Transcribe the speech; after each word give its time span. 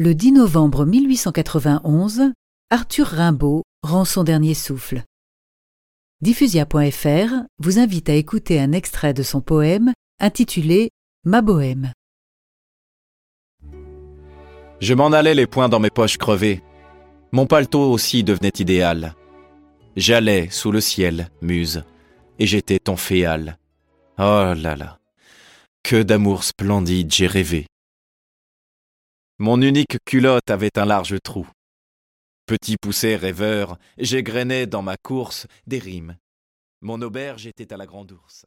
Le 0.00 0.14
10 0.14 0.30
novembre 0.30 0.86
1891, 0.86 2.30
Arthur 2.70 3.04
Rimbaud 3.04 3.64
rend 3.82 4.04
son 4.04 4.22
dernier 4.22 4.54
souffle. 4.54 5.02
Diffusia.fr 6.20 7.34
vous 7.58 7.80
invite 7.80 8.08
à 8.08 8.14
écouter 8.14 8.60
un 8.60 8.70
extrait 8.70 9.12
de 9.12 9.24
son 9.24 9.40
poème 9.40 9.92
intitulé 10.20 10.90
Ma 11.24 11.42
bohème. 11.42 11.90
Je 14.78 14.94
m'en 14.94 15.10
allais 15.10 15.34
les 15.34 15.48
poings 15.48 15.68
dans 15.68 15.80
mes 15.80 15.90
poches 15.90 16.16
crevées. 16.16 16.62
Mon 17.32 17.46
paletot 17.46 17.90
aussi 17.90 18.22
devenait 18.22 18.52
idéal. 18.56 19.16
J'allais 19.96 20.48
sous 20.48 20.70
le 20.70 20.80
ciel, 20.80 21.28
muse, 21.42 21.82
et 22.38 22.46
j'étais 22.46 22.78
ton 22.78 22.96
féal. 22.96 23.58
Oh 24.16 24.54
là 24.56 24.76
là, 24.76 25.00
que 25.82 26.00
d'amour 26.04 26.44
splendide 26.44 27.12
j'ai 27.12 27.26
rêvé. 27.26 27.66
Mon 29.40 29.62
unique 29.62 29.98
culotte 30.04 30.50
avait 30.50 30.80
un 30.80 30.84
large 30.84 31.14
trou. 31.22 31.48
Petit 32.46 32.76
poussé 32.76 33.14
rêveur, 33.14 33.78
j'égrenais 33.96 34.66
dans 34.66 34.82
ma 34.82 34.96
course 34.96 35.46
des 35.68 35.78
rimes. 35.78 36.18
Mon 36.80 37.00
auberge 37.02 37.46
était 37.46 37.72
à 37.72 37.76
la 37.76 37.86
grande 37.86 38.10
ours. 38.10 38.46